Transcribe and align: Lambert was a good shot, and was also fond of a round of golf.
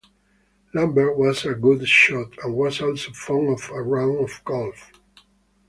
Lambert 0.73 1.15
was 1.15 1.45
a 1.45 1.53
good 1.53 1.87
shot, 1.87 2.33
and 2.43 2.55
was 2.55 2.81
also 2.81 3.11
fond 3.13 3.49
of 3.51 3.69
a 3.69 3.83
round 3.83 4.19
of 4.23 4.41
golf. 4.43 4.91